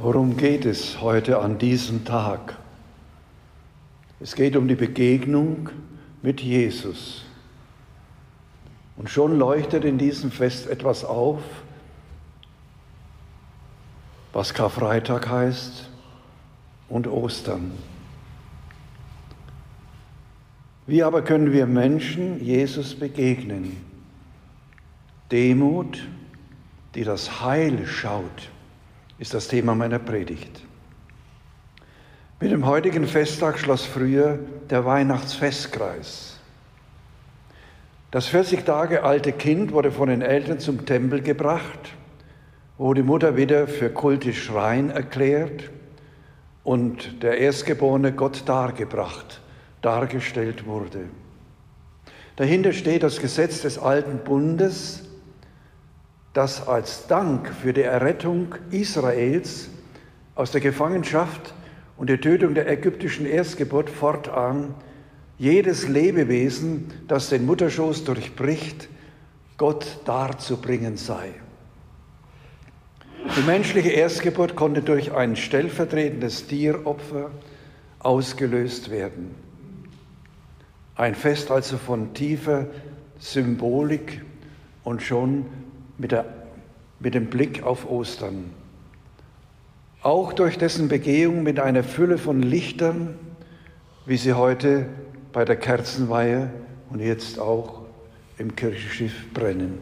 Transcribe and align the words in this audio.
Worum 0.00 0.36
geht 0.36 0.64
es 0.64 1.00
heute 1.00 1.40
an 1.40 1.58
diesem 1.58 2.04
Tag? 2.04 2.56
Es 4.20 4.36
geht 4.36 4.54
um 4.54 4.68
die 4.68 4.76
Begegnung 4.76 5.70
mit 6.22 6.40
Jesus. 6.40 7.24
Und 8.96 9.10
schon 9.10 9.36
leuchtet 9.36 9.84
in 9.84 9.98
diesem 9.98 10.30
Fest 10.30 10.68
etwas 10.68 11.04
auf, 11.04 11.42
was 14.32 14.54
Karfreitag 14.54 15.28
heißt 15.28 15.90
und 16.88 17.08
Ostern. 17.08 17.72
Wie 20.86 21.02
aber 21.02 21.22
können 21.22 21.52
wir 21.52 21.66
Menschen 21.66 22.40
Jesus 22.40 22.94
begegnen? 22.94 23.76
Demut, 25.32 26.06
die 26.94 27.02
das 27.02 27.40
Heil 27.42 27.84
schaut, 27.84 28.50
ist 29.18 29.34
das 29.34 29.48
Thema 29.48 29.74
meiner 29.74 29.98
Predigt. 29.98 30.62
Mit 32.40 32.52
dem 32.52 32.66
heutigen 32.66 33.06
Festtag 33.06 33.58
schloss 33.58 33.84
früher 33.84 34.38
der 34.70 34.84
Weihnachtsfestkreis. 34.84 36.38
Das 38.12 38.28
40 38.28 38.64
Tage 38.64 39.02
alte 39.02 39.32
Kind 39.32 39.72
wurde 39.72 39.90
von 39.90 40.08
den 40.08 40.22
Eltern 40.22 40.60
zum 40.60 40.86
Tempel 40.86 41.20
gebracht, 41.20 41.94
wo 42.78 42.94
die 42.94 43.02
Mutter 43.02 43.36
wieder 43.36 43.66
für 43.66 43.90
kultisch 43.90 44.52
rein 44.52 44.90
erklärt 44.90 45.68
und 46.62 47.22
der 47.24 47.38
Erstgeborene 47.38 48.12
Gott 48.12 48.44
dargebracht, 48.46 49.40
dargestellt 49.82 50.64
wurde. 50.64 51.00
Dahinter 52.36 52.72
steht 52.72 53.02
das 53.02 53.18
Gesetz 53.18 53.62
des 53.62 53.78
alten 53.78 54.18
Bundes, 54.18 55.07
das 56.38 56.68
als 56.68 57.08
Dank 57.08 57.52
für 57.52 57.72
die 57.72 57.82
Errettung 57.82 58.54
Israels 58.70 59.70
aus 60.36 60.52
der 60.52 60.60
Gefangenschaft 60.60 61.52
und 61.96 62.08
der 62.08 62.20
Tötung 62.20 62.54
der 62.54 62.70
ägyptischen 62.70 63.26
Erstgeburt 63.26 63.90
fortan 63.90 64.72
jedes 65.36 65.88
Lebewesen, 65.88 66.92
das 67.08 67.28
den 67.28 67.44
Mutterschoß 67.44 68.04
durchbricht, 68.04 68.88
Gott 69.56 69.98
darzubringen 70.04 70.96
sei. 70.96 71.30
Die 73.36 73.42
menschliche 73.42 73.90
Erstgeburt 73.90 74.54
konnte 74.54 74.82
durch 74.82 75.12
ein 75.12 75.34
stellvertretendes 75.34 76.46
Tieropfer 76.46 77.32
ausgelöst 77.98 78.92
werden. 78.92 79.34
Ein 80.94 81.16
Fest 81.16 81.50
also 81.50 81.78
von 81.78 82.14
tiefer 82.14 82.66
Symbolik 83.18 84.22
und 84.84 85.02
schon 85.02 85.46
mit, 85.98 86.12
der, 86.12 86.24
mit 87.00 87.14
dem 87.14 87.26
Blick 87.26 87.62
auf 87.62 87.88
Ostern. 87.88 88.50
Auch 90.02 90.32
durch 90.32 90.58
dessen 90.58 90.88
Begehung 90.88 91.42
mit 91.42 91.60
einer 91.60 91.84
Fülle 91.84 92.18
von 92.18 92.42
Lichtern, 92.42 93.14
wie 94.06 94.16
sie 94.16 94.32
heute 94.32 94.86
bei 95.32 95.44
der 95.44 95.56
Kerzenweihe 95.56 96.50
und 96.90 97.00
jetzt 97.00 97.38
auch 97.38 97.82
im 98.38 98.54
Kirchenschiff 98.54 99.32
brennen. 99.32 99.78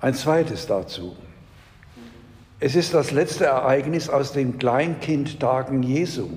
Ein 0.00 0.14
zweites 0.14 0.66
dazu. 0.66 1.16
Es 2.58 2.76
ist 2.76 2.94
das 2.94 3.10
letzte 3.10 3.46
Ereignis 3.46 4.08
aus 4.08 4.32
den 4.32 4.58
Kleinkindtagen 4.58 5.82
Jesu, 5.82 6.28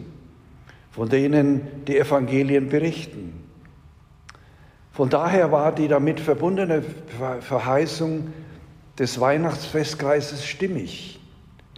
von 0.92 1.10
denen 1.10 1.86
die 1.86 1.98
Evangelien 1.98 2.70
berichten. 2.70 3.45
Von 4.96 5.10
daher 5.10 5.52
war 5.52 5.74
die 5.76 5.90
damit 5.90 6.22
verbundene 6.22 6.82
Verheißung 7.42 8.32
des 8.98 9.20
Weihnachtsfestkreises 9.20 10.46
stimmig. 10.46 11.20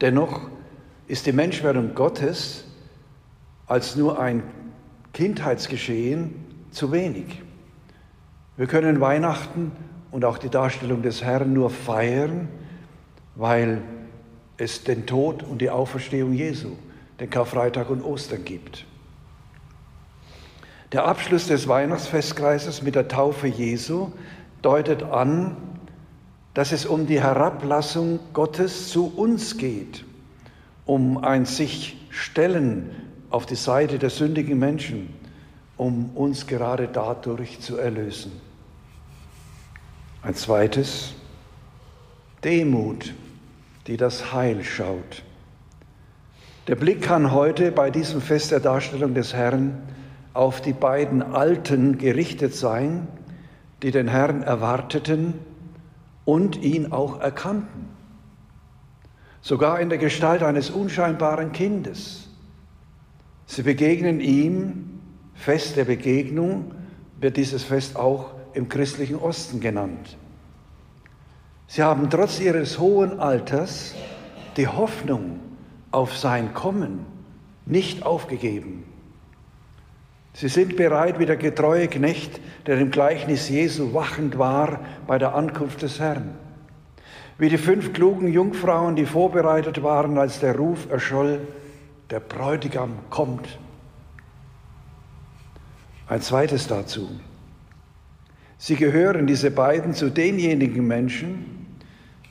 Dennoch 0.02 0.42
ist 1.08 1.26
die 1.26 1.32
Menschwerdung 1.32 1.96
Gottes 1.96 2.66
als 3.66 3.96
nur 3.96 4.20
ein 4.20 4.44
Kindheitsgeschehen 5.14 6.36
zu 6.70 6.92
wenig. 6.92 7.42
Wir 8.56 8.68
können 8.68 9.02
Weihnachten 9.02 9.72
und 10.12 10.24
auch 10.24 10.38
die 10.38 10.50
Darstellung 10.50 11.02
des 11.02 11.24
Herrn 11.24 11.54
nur 11.54 11.72
feiern, 11.72 12.48
weil 13.34 13.82
es 14.58 14.84
den 14.84 15.08
Tod 15.08 15.42
und 15.42 15.60
die 15.60 15.72
Auferstehung 15.72 16.34
Jesu, 16.34 16.74
den 17.20 17.32
Karfreitag 17.32 17.90
und 17.90 18.04
Ostern 18.04 18.46
gibt. 18.46 18.86
Der 20.94 21.06
Abschluss 21.06 21.48
des 21.48 21.68
Weihnachtsfestkreises 21.68 22.82
mit 22.82 22.96
der 22.96 23.10
Taufe 23.10 23.48
Jesu 23.48 24.12
deutet 24.62 25.04
an, 25.04 25.58
dass 26.54 26.72
es 26.72 26.86
um 26.86 27.08
die 27.08 27.22
Herablassung 27.22 28.20
Gottes 28.32 28.90
zu 28.90 29.14
uns 29.14 29.58
geht, 29.58 30.06
um 30.86 31.18
ein 31.18 31.46
sich 31.46 31.98
stellen 32.10 32.90
auf 33.30 33.46
die 33.46 33.56
Seite 33.56 34.00
der 34.00 34.10
sündigen 34.10 34.58
Menschen, 34.58 35.14
um 35.76 36.16
uns 36.16 36.48
gerade 36.48 36.88
dadurch 36.88 37.60
zu 37.60 37.76
erlösen. 37.78 38.32
Ein 40.24 40.36
zweites, 40.36 41.14
Demut, 42.46 43.14
die 43.88 43.98
das 43.98 44.32
Heil 44.32 44.64
schaut. 44.64 45.24
Der 46.68 46.76
Blick 46.76 47.02
kann 47.02 47.34
heute 47.34 47.74
bei 47.74 47.92
diesem 47.92 48.22
Fest 48.22 48.52
der 48.52 48.62
Darstellung 48.62 49.14
des 49.14 49.34
Herrn 49.34 49.82
auf 50.38 50.62
die 50.62 50.74
beiden 50.74 51.22
Alten 51.24 51.98
gerichtet 51.98 52.54
sein, 52.54 53.08
die 53.82 53.92
den 53.92 54.08
Herrn 54.08 54.44
erwarteten 54.44 55.34
und 56.26 56.62
ihn 56.62 56.92
auch 56.92 57.20
erkannten. 57.20 57.90
Sogar 59.42 59.80
in 59.80 59.90
der 59.90 59.98
Gestalt 59.98 60.44
eines 60.44 60.70
unscheinbaren 60.70 61.52
Kindes. 61.52 62.30
Sie 63.48 63.64
begegnen 63.64 64.20
ihm, 64.20 65.00
Fest 65.34 65.76
der 65.76 65.86
Begegnung 65.86 66.72
wird 67.20 67.38
dieses 67.38 67.64
Fest 67.64 67.96
auch 67.96 68.32
im 68.54 68.70
christlichen 68.70 69.16
Osten 69.16 69.60
genannt. 69.60 70.18
Sie 71.68 71.82
haben 71.82 72.10
trotz 72.10 72.40
ihres 72.40 72.80
hohen 72.80 73.20
Alters 73.20 73.96
die 74.56 74.68
Hoffnung 74.68 75.40
auf 75.92 76.16
sein 76.16 76.54
Kommen 76.54 77.06
nicht 77.66 78.06
aufgegeben. 78.06 78.84
Sie 80.38 80.50
sind 80.50 80.76
bereit 80.76 81.18
wie 81.18 81.26
der 81.26 81.36
getreue 81.36 81.88
Knecht, 81.88 82.40
der 82.68 82.78
im 82.78 82.92
Gleichnis 82.92 83.50
Jesu 83.50 83.96
wachend 83.96 84.38
war 84.38 84.82
bei 85.08 85.18
der 85.18 85.34
Ankunft 85.34 85.82
des 85.82 86.00
Herrn. 86.00 86.36
Wie 87.40 87.50
die 87.50 87.58
fünf 87.58 87.92
klugen 87.92 88.28
Jungfrauen, 88.32 88.96
die 88.96 89.08
vorbereitet 89.08 89.82
waren, 89.82 90.20
als 90.20 90.40
der 90.40 90.56
Ruf 90.56 90.92
erscholl, 90.92 91.40
der 92.12 92.20
Bräutigam 92.20 93.00
kommt. 93.10 93.58
Ein 96.08 96.22
zweites 96.22 96.68
dazu. 96.68 97.10
Sie 98.60 98.76
gehören, 98.76 99.26
diese 99.26 99.50
beiden, 99.50 99.96
zu 99.96 100.12
denjenigen 100.12 100.86
Menschen, 100.86 101.80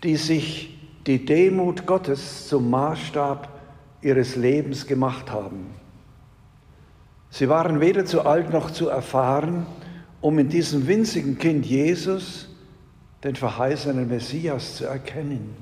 die 0.05 0.15
sich 0.15 0.79
die 1.09 1.25
Demut 1.25 1.87
Gottes 1.87 2.47
zum 2.47 2.71
Maßstab 2.71 3.49
ihres 4.01 4.37
Lebens 4.37 4.87
gemacht 4.87 5.33
haben. 5.33 5.75
Sie 7.37 7.51
waren 7.51 7.81
weder 7.83 8.07
zu 8.07 8.25
alt 8.25 8.51
noch 8.51 8.71
zu 8.71 8.89
erfahren, 8.89 9.67
um 10.23 10.39
in 10.39 10.49
diesem 10.49 10.89
winzigen 10.89 11.37
Kind 11.37 11.67
Jesus 11.67 12.49
den 13.25 13.37
verheißenen 13.37 14.09
Messias 14.09 14.77
zu 14.77 14.87
erkennen. 14.87 15.55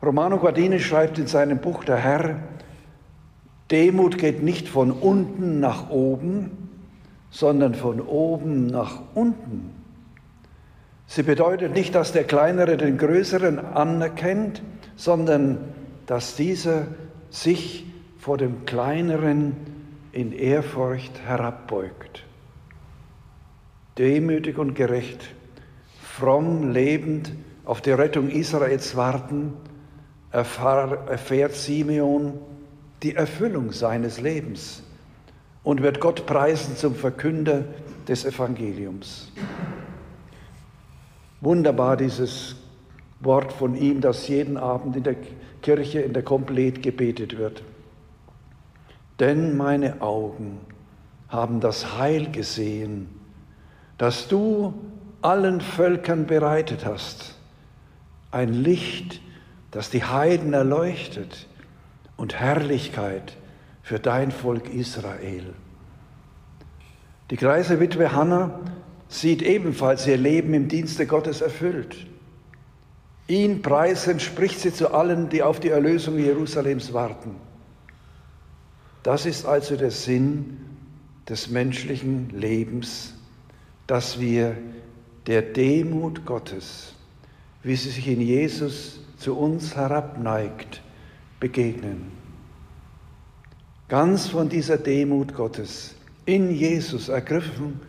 Romano 0.00 0.38
Guardini 0.38 0.78
schreibt 0.78 1.18
in 1.18 1.26
seinem 1.26 1.58
Buch 1.58 1.82
Der 1.82 1.96
Herr, 1.96 2.36
Demut 3.72 4.16
geht 4.16 4.44
nicht 4.44 4.68
von 4.68 4.92
unten 4.92 5.58
nach 5.58 5.90
oben, 5.90 6.68
sondern 7.30 7.74
von 7.74 8.00
oben 8.00 8.68
nach 8.68 9.00
unten. 9.14 9.72
Sie 11.08 11.24
bedeutet 11.24 11.74
nicht, 11.74 11.96
dass 11.96 12.12
der 12.12 12.22
Kleinere 12.22 12.76
den 12.76 12.96
Größeren 12.96 13.58
anerkennt, 13.58 14.62
sondern 14.94 15.58
dass 16.06 16.36
dieser 16.36 16.86
sich 17.28 17.86
vor 18.18 18.38
dem 18.38 18.66
Kleineren 18.66 19.81
in 20.12 20.32
Ehrfurcht 20.32 21.18
herabbeugt. 21.20 22.24
Demütig 23.98 24.58
und 24.58 24.74
gerecht, 24.74 25.22
fromm 26.02 26.72
lebend 26.72 27.32
auf 27.64 27.80
die 27.80 27.92
Rettung 27.92 28.28
Israels 28.28 28.96
warten, 28.96 29.54
erfährt 30.30 31.54
Simeon 31.54 32.38
die 33.02 33.14
Erfüllung 33.14 33.72
seines 33.72 34.20
Lebens 34.20 34.82
und 35.62 35.82
wird 35.82 36.00
Gott 36.00 36.26
preisen 36.26 36.76
zum 36.76 36.94
Verkünder 36.94 37.64
des 38.08 38.24
Evangeliums. 38.24 39.30
Wunderbar 41.40 41.96
dieses 41.96 42.56
Wort 43.20 43.52
von 43.52 43.76
ihm, 43.76 44.00
das 44.00 44.28
jeden 44.28 44.56
Abend 44.56 44.96
in 44.96 45.02
der 45.02 45.16
Kirche 45.60 46.00
in 46.00 46.12
der 46.12 46.22
Komplett 46.22 46.82
gebetet 46.82 47.36
wird. 47.38 47.62
Denn 49.22 49.56
meine 49.56 50.02
Augen 50.02 50.58
haben 51.28 51.60
das 51.60 51.96
Heil 51.96 52.32
gesehen, 52.32 53.08
das 53.96 54.26
du 54.26 54.74
allen 55.20 55.60
Völkern 55.60 56.26
bereitet 56.26 56.84
hast, 56.84 57.36
ein 58.32 58.52
Licht, 58.52 59.20
das 59.70 59.90
die 59.90 60.02
Heiden 60.02 60.54
erleuchtet 60.54 61.46
und 62.16 62.34
Herrlichkeit 62.34 63.36
für 63.84 64.00
dein 64.00 64.32
Volk 64.32 64.68
Israel. 64.74 65.54
Die 67.30 67.36
greise 67.36 67.78
Witwe 67.78 68.10
Hannah 68.10 68.58
sieht 69.06 69.42
ebenfalls 69.42 70.04
ihr 70.08 70.16
Leben 70.16 70.52
im 70.52 70.66
Dienste 70.66 71.06
Gottes 71.06 71.42
erfüllt. 71.42 72.08
Ihn 73.28 73.62
preisend 73.62 74.20
spricht 74.20 74.58
sie 74.58 74.74
zu 74.74 74.92
allen, 74.92 75.28
die 75.28 75.44
auf 75.44 75.60
die 75.60 75.68
Erlösung 75.68 76.18
Jerusalems 76.18 76.92
warten. 76.92 77.51
Das 79.02 79.26
ist 79.26 79.44
also 79.44 79.76
der 79.76 79.90
Sinn 79.90 80.58
des 81.28 81.50
menschlichen 81.50 82.30
Lebens, 82.30 83.14
dass 83.86 84.20
wir 84.20 84.56
der 85.26 85.42
Demut 85.42 86.24
Gottes, 86.24 86.94
wie 87.62 87.76
sie 87.76 87.90
sich 87.90 88.08
in 88.08 88.20
Jesus 88.20 89.00
zu 89.18 89.36
uns 89.36 89.76
herabneigt, 89.76 90.82
begegnen. 91.40 92.12
Ganz 93.88 94.28
von 94.28 94.48
dieser 94.48 94.78
Demut 94.78 95.34
Gottes 95.34 95.94
in 96.24 96.54
Jesus 96.54 97.08
ergriffen, 97.08 97.80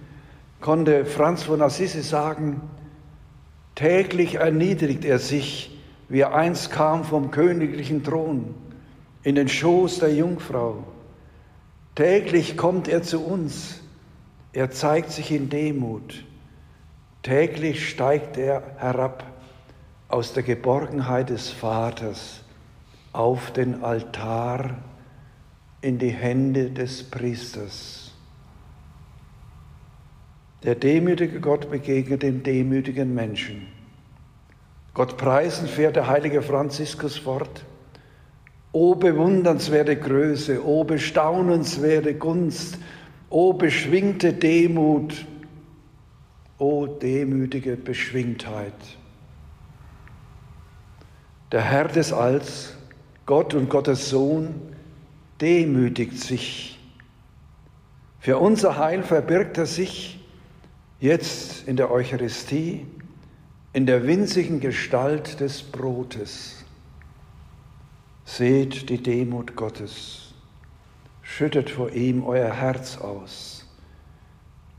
konnte 0.59 1.05
Franz 1.05 1.43
von 1.43 1.61
Assisi 1.61 2.01
sagen, 2.01 2.61
täglich 3.75 4.35
erniedrigt 4.35 5.05
er 5.05 5.19
sich, 5.19 5.77
wie 6.09 6.19
er 6.19 6.35
einst 6.35 6.71
kam 6.71 7.03
vom 7.03 7.31
königlichen 7.31 8.03
Thron 8.03 8.53
in 9.23 9.35
den 9.35 9.47
Schoß 9.47 9.99
der 9.99 10.13
Jungfrau. 10.13 10.83
Täglich 11.95 12.57
kommt 12.57 12.87
er 12.87 13.03
zu 13.03 13.23
uns, 13.23 13.81
er 14.51 14.71
zeigt 14.71 15.11
sich 15.11 15.31
in 15.31 15.49
Demut. 15.49 16.25
Täglich 17.21 17.89
steigt 17.89 18.37
er 18.37 18.63
herab 18.77 19.23
aus 20.07 20.33
der 20.33 20.43
Geborgenheit 20.43 21.29
des 21.29 21.49
Vaters 21.49 22.41
auf 23.13 23.51
den 23.51 23.83
Altar 23.83 24.77
in 25.81 25.99
die 25.99 26.09
Hände 26.09 26.71
des 26.71 27.03
Priesters. 27.03 28.11
Der 30.63 30.75
demütige 30.75 31.39
Gott 31.41 31.69
begegnet 31.69 32.23
dem 32.23 32.41
demütigen 32.41 33.13
Menschen. 33.13 33.67
Gott 34.93 35.17
preisen 35.17 35.67
fährt 35.67 35.95
der 35.95 36.07
heilige 36.07 36.41
Franziskus 36.41 37.17
fort. 37.17 37.65
O 38.73 38.95
bewundernswerte 38.95 39.95
Größe, 39.95 40.65
o 40.65 40.83
bestaunenswerte 40.83 42.15
Gunst, 42.15 42.77
o 43.29 43.53
beschwingte 43.53 44.33
Demut, 44.33 45.25
o 46.57 46.87
demütige 46.87 47.77
Beschwingtheit. 47.77 48.73
Der 51.51 51.61
Herr 51.61 51.87
des 51.87 52.11
Alls, 52.11 52.75
Gott 53.25 53.53
und 53.53 53.69
Gottes 53.69 54.09
Sohn, 54.09 54.55
demütigt 55.39 56.19
sich. 56.19 56.79
Für 58.19 58.39
unser 58.39 58.77
Heil 58.77 59.03
verbirgt 59.03 59.57
er 59.57 59.67
sich 59.67 60.19
jetzt 60.99 61.67
in 61.67 61.77
der 61.77 61.91
Eucharistie 61.91 62.85
in 63.73 63.87
der 63.87 64.05
winzigen 64.05 64.59
Gestalt 64.59 65.39
des 65.39 65.63
Brotes. 65.63 66.62
Seht 68.35 68.89
die 68.89 68.97
Demut 68.97 69.55
Gottes, 69.55 70.33
schüttet 71.21 71.69
vor 71.69 71.91
ihm 71.91 72.23
euer 72.23 72.51
Herz 72.51 72.97
aus, 72.97 73.67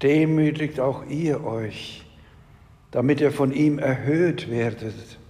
demütigt 0.03 0.81
auch 0.81 1.07
ihr 1.07 1.45
euch, 1.45 2.05
damit 2.91 3.21
ihr 3.21 3.31
von 3.31 3.53
ihm 3.53 3.79
erhöht 3.79 4.51
werdet. 4.51 5.21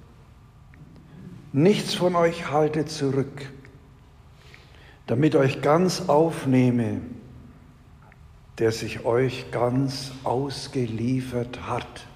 Nichts 1.52 1.92
von 1.92 2.16
euch 2.16 2.50
haltet 2.50 2.88
zurück, 2.88 3.52
damit 5.06 5.36
euch 5.36 5.60
ganz 5.60 6.08
aufnehme, 6.08 7.02
der 8.56 8.72
sich 8.72 9.04
euch 9.04 9.50
ganz 9.50 10.12
ausgeliefert 10.24 11.68
hat. 11.68 12.06